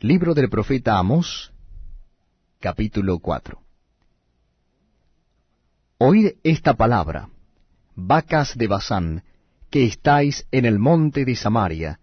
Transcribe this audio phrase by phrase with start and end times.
[0.00, 1.50] Libro del profeta Amós,
[2.60, 3.58] capítulo 4.
[5.96, 7.30] Oíd esta palabra,
[7.94, 9.24] vacas de Basán,
[9.70, 11.98] que estáis en el monte de Samaria,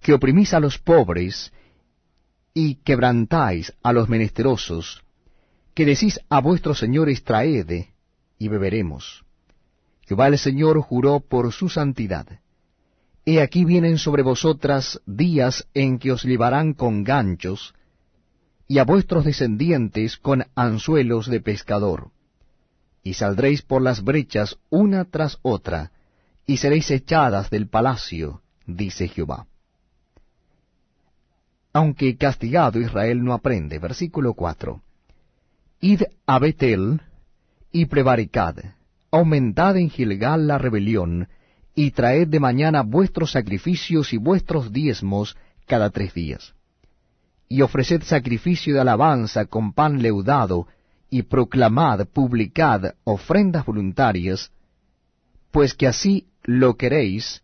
[0.00, 1.52] que oprimís a los pobres
[2.54, 5.02] y quebrantáis a los menesterosos,
[5.74, 7.86] que decís a vuestros señores traed
[8.38, 9.24] y beberemos.
[10.02, 12.38] Jehová el Señor juró por su santidad.
[13.28, 17.74] He aquí vienen sobre vosotras días en que os llevarán con ganchos,
[18.68, 22.12] y a vuestros descendientes con anzuelos de pescador.
[23.02, 25.90] Y saldréis por las brechas una tras otra,
[26.46, 29.48] y seréis echadas del palacio, dice Jehová.
[31.72, 33.80] Aunque castigado Israel no aprende.
[33.80, 34.80] Versículo 4.
[35.80, 37.02] Id a Betel
[37.72, 38.56] y prevaricad,
[39.10, 41.28] aumentad en Gilgal la rebelión,
[41.76, 45.36] y traed de mañana vuestros sacrificios y vuestros diezmos
[45.66, 46.54] cada tres días.
[47.48, 50.66] Y ofreced sacrificio de alabanza con pan leudado,
[51.08, 54.50] y proclamad, publicad ofrendas voluntarias,
[55.52, 57.42] pues que así lo queréis,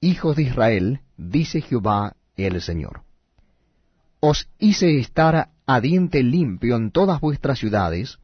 [0.00, 3.02] hijos de Israel, dice Jehová el Señor.
[4.20, 8.18] Os hice estar a diente limpio en todas vuestras ciudades,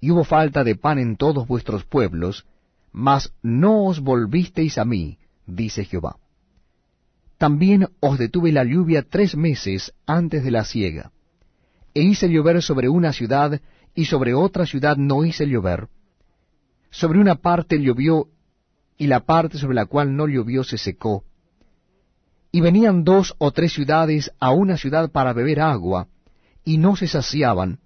[0.00, 2.46] y hubo falta de pan en todos vuestros pueblos,
[2.92, 6.16] mas no os volvisteis a mí, dice Jehová.
[7.38, 11.12] También os detuve la lluvia tres meses antes de la siega,
[11.94, 13.60] e hice llover sobre una ciudad,
[13.94, 15.88] y sobre otra ciudad no hice llover.
[16.90, 18.28] Sobre una parte llovió,
[18.96, 21.24] y la parte sobre la cual no llovió se secó.
[22.52, 26.08] Y venían dos o tres ciudades a una ciudad para beber agua,
[26.64, 27.78] y no se saciaban.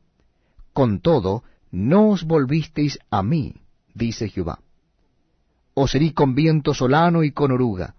[0.73, 3.55] Con todo, no os volvisteis a mí,
[3.95, 4.59] dice Jehová
[5.75, 7.95] os herí con viento solano y con oruga.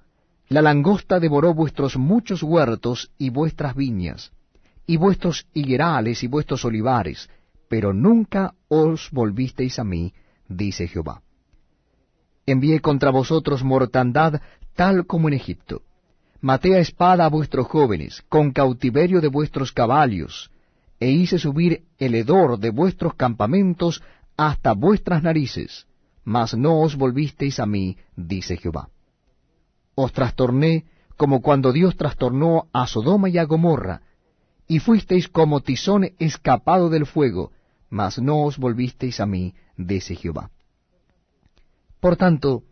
[0.47, 4.31] La langosta devoró vuestros muchos huertos y vuestras viñas,
[4.87, 7.29] y vuestros higuerales y vuestros olivares,
[7.67, 10.13] pero nunca os volvisteis a mí,
[10.47, 11.21] dice Jehová.
[12.45, 14.41] Envié contra vosotros mortandad
[14.75, 15.81] tal como en Egipto.
[16.41, 20.51] Maté a espada a vuestros jóvenes, con cautiverio de vuestros caballos,
[21.00, 24.03] e hice subir el hedor de vuestros campamentos
[24.38, 25.88] hasta vuestras narices
[26.25, 28.90] mas no os volvisteis a mí, dice Jehová.
[29.94, 34.02] Os trastorné como cuando Dios trastornó a Sodoma y a Gomorra,
[34.68, 37.52] y fuisteis como tizón escapado del fuego,
[37.90, 40.50] mas no os volvisteis a mí, dice Jehová.
[42.00, 42.63] Por tanto,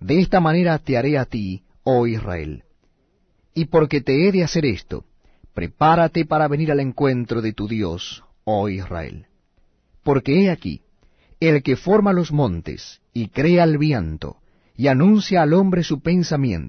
[0.00, 2.64] de esta manera te haré a ti, oh Israel.
[3.54, 5.04] Y porque te he de hacer esto,
[5.54, 9.26] prepárate para venir al encuentro de tu Dios, oh Israel.
[10.04, 10.82] Porque he aquí,
[11.40, 14.38] el que forma los montes, y crea el viento,
[14.76, 16.66] y anuncia al hombre su pensamiento,